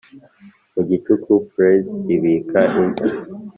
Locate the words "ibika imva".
2.15-3.07